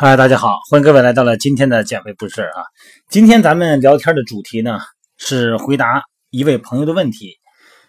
[0.00, 2.62] 嗨，大家好，欢迎各位来到了今天的减肥不是啊。
[3.08, 4.78] 今天咱们聊天的主题呢
[5.16, 7.32] 是回答一位朋友的问题。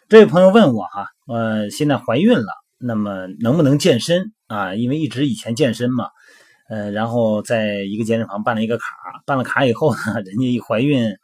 [0.08, 2.48] 这位朋友问我哈，呃，现在怀孕了，
[2.80, 4.74] 那么能不能健身啊？
[4.74, 6.08] 因为一直以前健身嘛，
[6.68, 8.86] 呃，然后在一个健身房办了一个卡，
[9.28, 11.16] 办了卡以后呢， 人家一怀孕，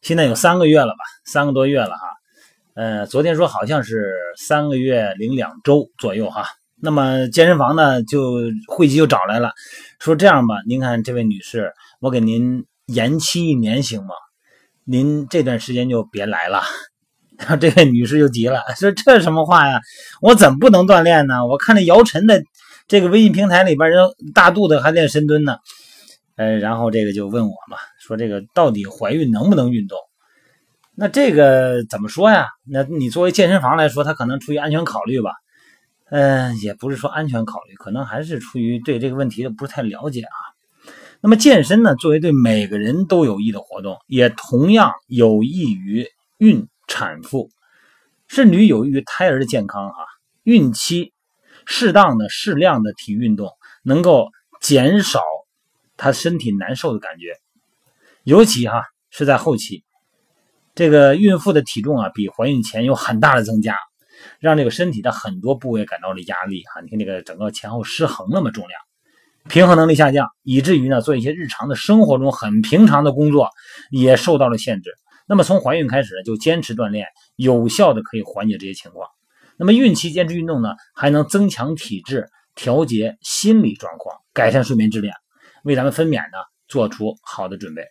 [0.00, 2.02] 现在有三个月了吧，三个多月了哈。
[2.74, 6.46] 呃，昨天说好像是三个月零两周左右哈。
[6.82, 9.52] 那么健身房呢，就会籍就找来了，
[9.98, 14.14] 说这样吧，您看这位女士，我给您延期一年行吗？
[14.84, 16.62] 您这段时间就别来了。
[17.38, 19.80] 然 后这位女士就急了，说这什么话呀？
[20.20, 21.46] 我怎么不能锻炼呢？
[21.46, 22.42] 我看那姚晨的
[22.88, 25.56] 这个微信平台里边人大肚子还练深蹲呢。
[26.36, 29.98] 呃，然后这个就问我嘛，说这个到底怀孕能不能运动？
[30.94, 32.48] 那这个怎么说呀？
[32.66, 35.32] 那你作为健身房来说，他可能出于安全考虑吧。
[36.10, 40.38] 嗯，也不是说安全考虑，可能还是出于对这个问题的不太了解啊。
[41.20, 46.08] 那么健身呢，作为对每个人都有益的活动，也同样有益于
[46.38, 47.50] 孕产妇，
[48.26, 49.94] 甚至于有益于胎儿的健康啊。
[50.42, 51.12] 孕期
[51.64, 53.52] 适当的、适量的体育运动，
[53.84, 54.30] 能够
[54.60, 55.20] 减少
[55.96, 57.36] 她身体难受的感觉，
[58.24, 59.84] 尤其哈是在后期，
[60.74, 63.76] 这个孕妇的体重啊比怀孕前有很大的增加。
[64.40, 68.80] 让这个身体的很多部位感到了压力哈，你看这个整个前后失衡了嘛，重量
[69.48, 73.48] 平衡能力下降，以至于呢做一些日常的生活中很平常的工作
[73.90, 74.92] 也受到了限制。
[75.26, 79.08] 那么从怀孕开始呢，就坚持锻炼，有效的可以缓解这些情况。
[79.56, 85.14] 那么孕期坚持运动呢，还能增强体质，调节心理状况，改善睡眠质量，
[85.64, 87.84] 为咱们分娩呢做出好的准备，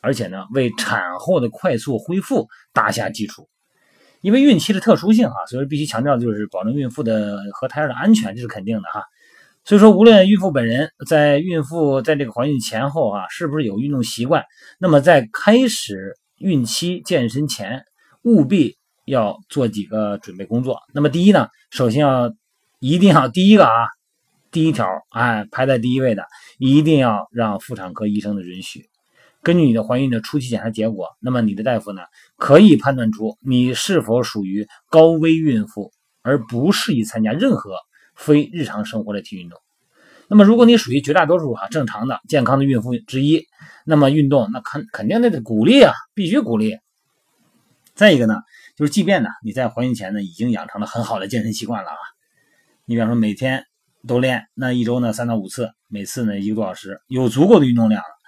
[0.00, 3.48] 而且呢为产后的快速恢复打下基础。
[4.22, 9.04] 因为孕期的特殊性啊，所以必须强调的就是保证孕妇的和胎儿的安全，这是肯定的哈。
[9.64, 14.44] 所以说，无论孕妇本人在孕妇在这个怀孕前后啊，是不是有运动习惯，
[14.78, 17.84] 那么在开始孕期健身前，
[18.22, 20.78] 务必要做几个准备工作。
[20.94, 22.32] 那么第一呢，首先要
[22.80, 23.88] 一定要第一个啊，
[24.50, 26.24] 第一条哎排在第一位的，
[26.58, 28.88] 一定要让妇产科医生的允许。
[29.42, 32.02] 根据你的怀孕的初期检查结果，那么你的大夫呢
[32.36, 35.92] 可以判断出你是否属于高危孕妇，
[36.22, 37.74] 而不适宜参加任何
[38.14, 39.58] 非日常生活的体育运动。
[40.28, 43.44] 那么如果你属于绝大多数哈正常的健康的孕妇之一，
[43.84, 46.78] 那么运动那肯肯定得鼓励啊，必须鼓励。
[47.94, 48.36] 再一个呢，
[48.76, 51.98] 就是即便呢你在怀孕前呢已经养成了很好的健身习惯了啊，
[52.84, 53.64] 你比方说每天
[54.06, 58.21] 都练，那一周呢三到五次，每次呢一个多小时，有足够的运动量了。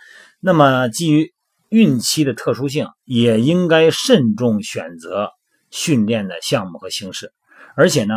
[0.47, 1.32] 那么，基于
[1.71, 5.31] 孕期的特殊性，也应该慎重选择
[5.71, 7.32] 训练的项目和形式。
[7.75, 8.12] 而且呢，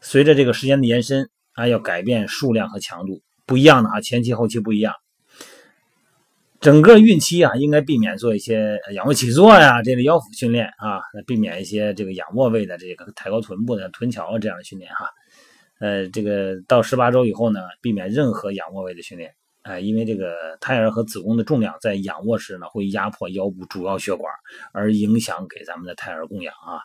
[0.00, 4.94] 随着这个时间的延伸啊，要改变数量和强度，不一样的啊，前期后期不一样。
[6.62, 15.10] 整个孕期啊，应该避免做一些仰卧起坐呀这类腰腹训练啊，避免一些这个仰卧位的这个抬高臀部的臀桥这样的训练哈。
[15.78, 19.34] 呃，这个到十八周以后呢，避免任何仰卧位的训练。
[19.62, 24.32] 哎，因为这个胎儿和子宫的重量在仰卧时呢，会压迫腰部主要血管，
[24.72, 26.80] 而影响给咱们的胎儿供氧啊。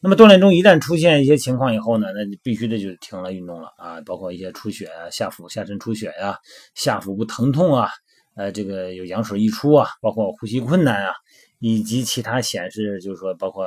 [0.00, 6.38] 那么锻炼中一旦出现一些情况以后呢，那必须的就停了运动了啊，包括一些出血啊、下腹下身出血呀、
[6.74, 7.88] 下腹部疼痛啊、
[8.34, 11.14] 呃，这个有羊水溢出啊，包括呼吸困难啊，
[11.58, 13.66] 以及其他显示就是说包括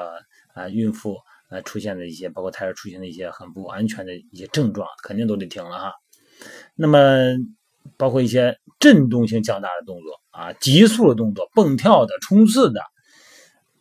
[0.55, 1.17] 啊孕妇
[1.49, 5.93] 呃出现的一些，包括胎儿出现的一些很不安全的一些症状，肯定都得停了哈。
[6.75, 6.99] 那么。
[7.97, 12.81] 包括一些震动性较大的动作啊，急速的动作，蹦跳的、冲刺的，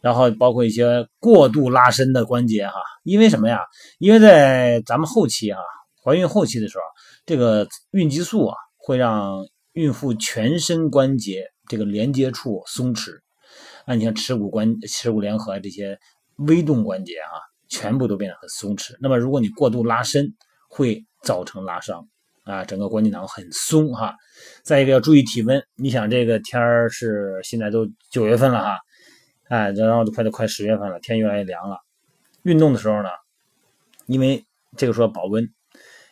[0.01, 2.75] 然后包括一些过度拉伸的关节哈。
[3.05, 3.61] 因为什么呀？
[3.99, 5.61] 因为在咱们后期啊，
[6.03, 6.83] 怀孕后期的时候，
[7.25, 13.13] 这个孕激素啊会让孕妇全身关节这个连接处松弛，
[13.87, 15.99] 啊，你像耻骨关、耻骨联合这些
[16.37, 17.39] 微动关节啊，
[17.69, 18.97] 全部都变得很松弛。
[19.01, 20.35] 那么如果你过度拉伸，
[20.69, 22.09] 会造成拉伤。
[22.49, 24.17] 啊，整个关节囊很松哈。
[24.63, 28.79] 再一个要注意体温，你想这个天儿是现在都九月份了哈，
[29.49, 31.77] 哎，然后都快都快十月份了，天越来越凉了。
[32.45, 33.11] 运动的时候呢，
[34.07, 34.43] 因为
[34.79, 35.47] 这个说保温，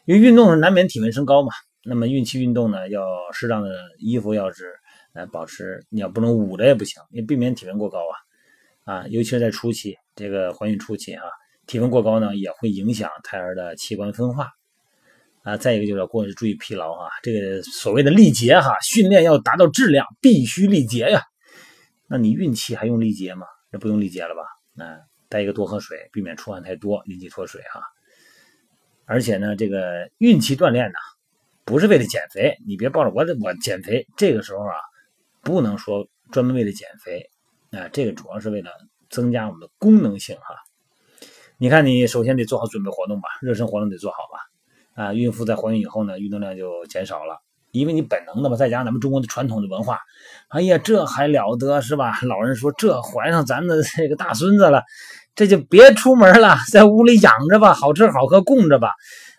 [0.05, 1.49] 因为运动是难免体温升高嘛。
[1.83, 3.03] 那么孕期运动呢，要
[3.33, 4.75] 适当的衣服要是
[5.15, 8.01] 呃保持，你要不能捂着也不行，你避免体温过高
[8.85, 11.23] 啊啊，尤其是在初期，这个怀孕初期啊，
[11.67, 14.51] 体温过高呢也会影响胎儿的器官分化。
[15.47, 21.23] 啊，再一个就是要过注意疲劳哈，这个所谓的力竭哈，训练要达到质量，必须力竭呀。
[22.09, 23.47] 那你孕期还用力竭吗？
[23.71, 24.43] 那不用力竭了吧？
[24.85, 24.99] 啊，
[25.31, 27.81] 再一个多喝水，避免出汗太多引起脱水哈。
[29.05, 30.99] 而且呢，这个孕期锻炼呢，
[31.65, 34.75] 不是为了减肥，你别抱着我我减肥，这个时候啊，
[35.43, 37.31] 不能说专门为了减肥
[37.71, 38.71] 啊，这个主要是为了
[39.11, 40.57] 增加我们的功能性哈。
[41.57, 44.41] 你看，你首先得做好准备活动吧，热身活动得做好吧。
[44.97, 47.39] 啊，孕妇在怀孕以后呢，运动量就减少了，
[47.71, 50.01] 因为你本能的嘛，再加上咱们中国的传统的文化，
[50.49, 52.19] 哎呀，这还了得是吧？
[52.23, 54.83] 老人说这怀上咱的这个大孙子了，
[55.35, 58.93] 这就别出门了，在屋里养着吧，好吃好喝供着吧。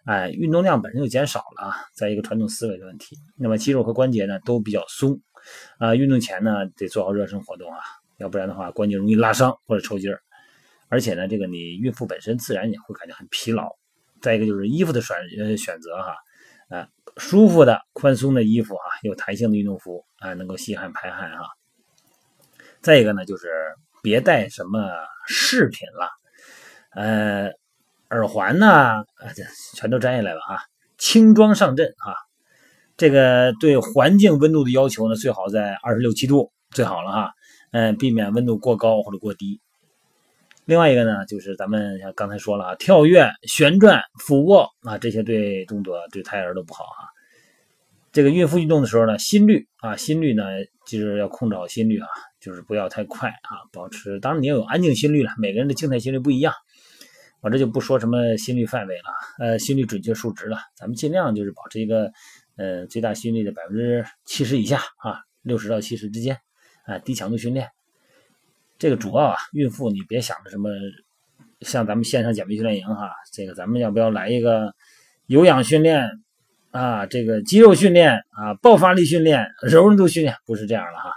[0.06, 3.18] 哎，运动量本身就减少了啊，在一个传统思维的问题。
[3.36, 5.20] 那么肌肉和关节呢都比较松，
[5.80, 7.80] 啊，运动前呢得做好热身活动啊，
[8.20, 10.22] 要不然的话关节容易拉伤或者抽筋儿。
[10.88, 13.68] 而且呢，这个你孕妇本身自然也会感觉很疲劳。
[14.22, 16.16] 再一个就是衣服的选呃选择哈，
[16.70, 16.88] 啊，
[17.18, 21.46] 舒服的宽松的衣服哈，有弹性的运动服啊，能够吸汗排汗哈。
[22.82, 23.48] 再一个呢，就是
[24.02, 24.90] 别带什么
[25.28, 26.10] 饰品了，
[26.94, 27.50] 呃，
[28.10, 29.04] 耳环呢啊，
[29.36, 29.44] 这
[29.76, 30.58] 全都摘下来了啊，
[30.98, 32.14] 轻装上阵啊。
[32.96, 37.32] 这个对环境温度的要求呢，最好在二十六七度最好了哈，
[37.72, 39.62] 嗯，避免温度过高或者过低。
[40.68, 47.08] 另外一个呢，就是咱们像刚才说了啊，跳跃、旋转、俯卧啊，这些对动作对胎儿都不好啊。
[48.12, 50.44] 这个孕妇运动的时候呢，心率啊，心率呢
[50.86, 52.08] 就是要控制好心率啊，
[52.42, 54.20] 就是不要太快啊，保持。
[54.20, 56.54] 当然你要有安静心率了，每个人的静态心率不一样，
[57.40, 59.04] 我这就不说什么心率范围了，
[59.40, 62.12] 呃，心率准确数值了，咱们尽量就是保持一个
[62.58, 66.38] 呃最大心率的百分之七十以下啊，六十到七十之间
[66.86, 67.70] 啊，低强度训练。
[68.80, 70.70] 这个主要啊，孕妇你别想着什么，
[71.62, 74.74] 像咱们线上减肥训练营哈，这个咱们要不要来一个
[75.26, 76.08] 有氧训练
[76.72, 77.06] 啊？
[77.06, 81.12] 这个肌肉训练啊，爆发力训练、柔韧度训练，不是这样的哈。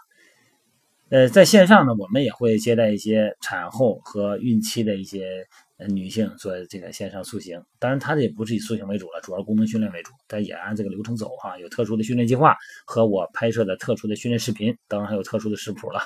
[1.10, 5.44] 呃，在线上呢，我们也会接待一些产后和孕期的一些
[5.88, 16.00] 女性做这个线上塑形，当然它这也不是以塑形为主了，主要功能训练为主，但也按这个流程走哈，有特殊的训练计划和我拍摄的特殊的训练视频，当然还有特殊的食谱了。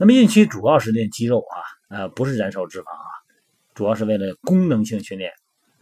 [0.00, 1.60] 那么孕期主要是练肌肉啊，
[1.94, 3.04] 呃，不是燃烧脂肪啊，
[3.74, 5.30] 主要是为了功能性训练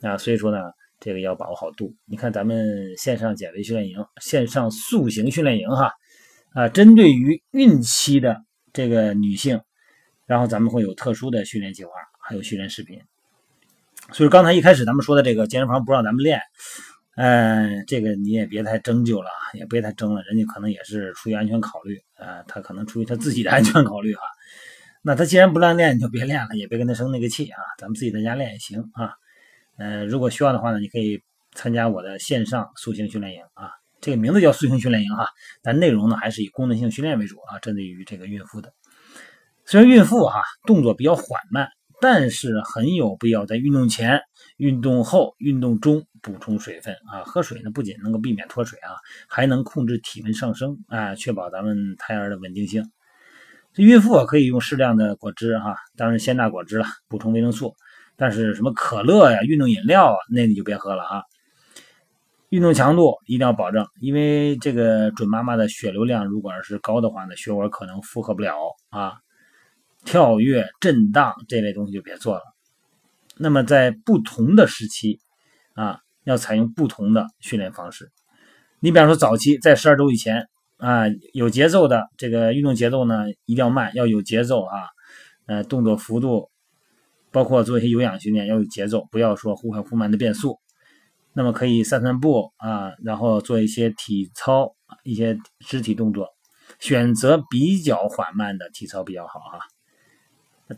[0.01, 0.59] 啊，所以说呢，
[0.99, 1.95] 这个要把握好度。
[2.05, 5.93] 你看咱们线上减肥训练营、线上塑形训练营哈，
[6.53, 8.43] 啊，针对于孕期的
[8.73, 9.61] 这个女性，
[10.27, 13.01] 然后咱们会有特殊的训练计划，还有训练视频。
[14.13, 16.41] 所以刚才一开始咱们说的这个健身房不让咱们练。
[17.21, 24.23] 嗯，这个你也别太争究了，也别太争了，人家可能也是出于安全考虑啊，他可能出于他自己的安全考虑哈。
[25.03, 29.11] 那他既然不让练，你就别练了，也别跟他生那个气啊，咱们自己在家练也行啊。
[29.79, 31.21] 嗯，如果需要的话呢，你可以
[31.55, 35.27] 参加我的线上塑形训练营啊，这个名字叫塑形训练营哈，
[35.61, 38.73] 但内容呢还是以功能性训练为主啊，针对于这个孕妇的。
[39.67, 41.69] 虽然孕妇哈动作比较缓慢。
[42.01, 44.21] 但是很有必要在运动前、
[44.57, 47.23] 运动后、运动中补充水分啊！
[47.25, 48.93] 喝水呢，不仅能够避免脱水啊，
[49.29, 52.91] 还能控制体温上升啊，确保咱们胎儿的稳定性。
[53.73, 57.75] 这孕妇，可以用适量的果汁哈，当然鲜榨果汁了，补充维生素。
[58.17, 61.23] 但是什么可乐呀、运动饮料啊，那你就别喝了哈。
[62.49, 68.57] 运动强度一定要保证，因为这个准妈妈的血流量如果要是高的话呢，血管可能负荷不了
[68.91, 69.19] 啊。
[70.05, 72.43] 跳跃、震荡这类东西就别做了。
[73.37, 75.21] 那么在不同的时期，
[75.75, 78.13] 啊，要采用不同的训练方式。
[78.81, 84.83] 你比方说早期在十二周以前，啊，有节奏的这个运动节奏呢，一定要慢，要有节奏啊。
[85.47, 86.51] 呃，动作幅度，
[87.33, 90.59] 包括做一些有氧训练要有节奏，不要说忽快忽慢的变速。
[91.33, 96.29] 那么可以散散步啊，然后做一些体操，一些肢体动作，
[96.79, 99.59] 选择比较缓慢的体操比较好哈。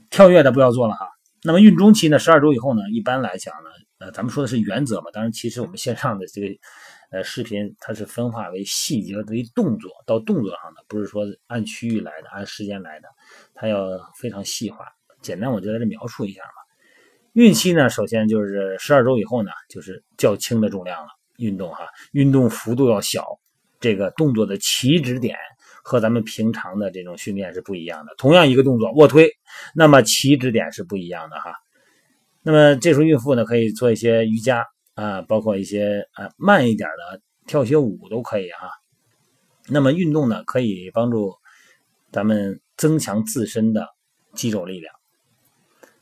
[0.09, 1.09] 跳跃的不要做了哈。
[1.42, 5.11] 那么孕中期呢，十二周以后呢，一般来讲呢，呃，咱们说的是原则嘛。
[5.12, 6.49] 当然，其实我们线上的这个
[7.11, 13.09] 呃视频，它是分化为细节为动作到动作上的，不是说按区域来的，按时间来的，
[13.54, 13.78] 它要
[14.19, 14.87] 非常细化。
[15.21, 16.54] 简单我就在这描述一下吧。
[17.35, 23.38] 孕期呢，首先就是十二周以后呢，就是较轻的重量了，运动哈，运动幅度要小，
[23.78, 25.37] 这个动作的起止点。
[25.83, 28.14] 和咱们平常的这种训练是不一样的。
[28.19, 29.30] 同样一个动作卧推，
[29.75, 31.54] 那么起止点是不一样的哈。
[32.42, 38.70] 那么这时候孕妇呢，可以做一些瑜伽啊，包括一些啊慢一点的跳些舞都可以哈。
[39.68, 41.35] 那么运动呢，可以帮助
[42.11, 43.87] 咱们增强自身的
[44.35, 44.94] 肌肉力量。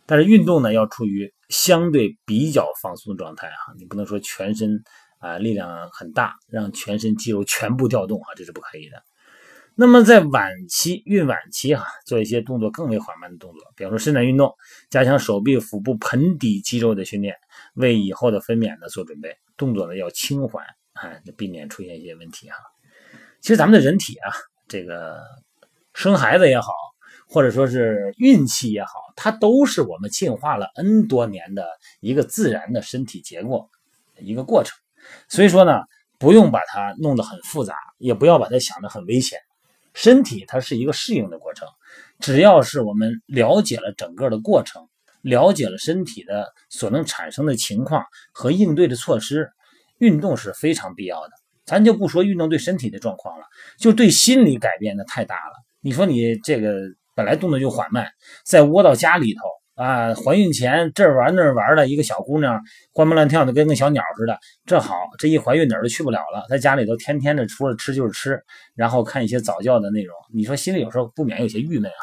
[0.06, 4.82] 但是运动呢，要处于相对比较放松的状态哈，你不能说全身
[5.18, 9.02] 啊力量很大，让全身肌肉全部调动啊，这是不可以的。
[9.80, 14.52] 那么在晚期、孕晚期哈，做一些动作更为缓慢的动作，比方说伸展运动，
[14.90, 17.36] 加强手臂、腹部盆底肌肉的训练，
[17.74, 19.36] 为以后的分娩呢做准备。
[19.56, 22.56] 动作呢要轻缓哎，避免出现一些问题哈。
[23.40, 24.34] 其实咱们的人体啊，
[24.66, 25.20] 这个
[25.94, 26.72] 生孩子也好，
[27.28, 31.64] 或者说是孕期也好，它都是我们进化了 N 多年的
[32.00, 33.70] 一个自然的身体结构
[34.18, 34.76] 一个过程。
[35.28, 35.82] 所以说呢，
[36.18, 39.38] 不用把它弄得很复杂，也不要把它想得很危险。
[39.98, 41.66] 身体它是一个适应的过程，
[42.20, 44.88] 只要是我们了解了整个的过程，
[45.22, 49.50] 了解了身体的所能产生的情况和应对的措施，
[49.98, 51.32] 运动是非常必要的。
[51.64, 53.44] 咱就不说运动对身体的状况了，
[53.76, 55.54] 就对心理改变的太大了。
[55.80, 56.78] 你说你这个
[57.16, 58.08] 本来动作就缓慢，
[58.44, 59.40] 再窝到家里头。
[59.78, 62.60] 啊，怀孕前这玩那玩的一个小姑娘，
[62.92, 64.36] 欢蹦乱跳的，跟个小鸟似的。
[64.66, 68.42] 这好，这一怀孕哪儿都去不了了，在家里头天天的除了吃就是吃，
[68.74, 70.16] 然后看一些早教的内容。
[70.34, 72.02] 你说心里有时候不免有些郁闷啊。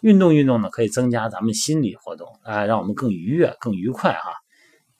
[0.00, 4.32] 运动运动呢，可以增加咱们心理活动啊，让我们更愉悦、更愉快哈。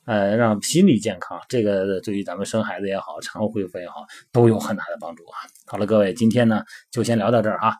[0.04, 5.40] 呃，让心理健康，这个对于咱们生孩子也好，产后恢复也好，都有很大的帮助啊。
[5.66, 7.76] 好了，各位，今天呢就先聊到这儿哈。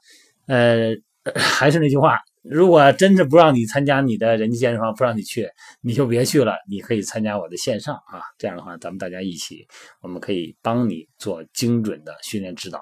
[0.47, 0.95] 呃，
[1.37, 2.19] 还是那句话。
[2.43, 5.49] 如果真是不让你参加你的人际健身房，不让你去，
[5.83, 6.57] 你就别去了。
[6.69, 9.67] 你可以参加我的线上啊，这样的话，咱们大家一起，
[10.01, 12.81] 我们可以帮你做精准的训练指导，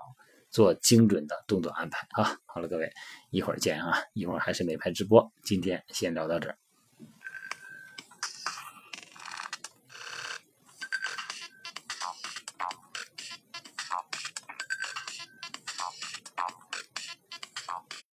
[0.50, 2.36] 做精准的动作安排啊。
[2.46, 2.88] 好了，各位，
[3.30, 5.32] 一会儿见啊，一会儿还是美拍直播。
[5.42, 6.67] 今天先聊到这儿。